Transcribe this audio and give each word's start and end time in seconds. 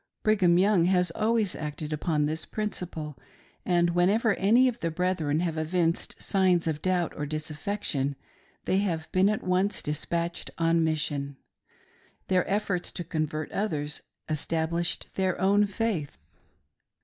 Brig 0.23 0.41
ham 0.41 0.57
Young 0.57 0.85
has 0.85 1.11
always 1.11 1.55
acted 1.55 1.95
on 2.07 2.25
this 2.25 2.43
principle, 2.43 3.15
and 3.63 3.91
whenever 3.91 4.33
any 4.33 4.67
of 4.67 4.79
the 4.79 4.89
brethren 4.89 5.41
have 5.41 5.59
evinced 5.59 6.19
signs 6.19 6.65
of 6.65 6.81
doubt 6.81 7.13
or 7.15 7.27
disaffection 7.27 8.15
they 8.65 8.79
have 8.79 9.11
been 9.11 9.29
at 9.29 9.43
once 9.43 9.83
despatched 9.83 10.49
on 10.57 10.83
Mission. 10.83 11.37
Their 12.29 12.49
efforts 12.49 12.91
to 12.93 13.03
convert 13.03 13.51
others, 13.51 14.01
established 14.27 15.07
their 15.13 15.39
own 15.39 15.67
faith. 15.67 16.17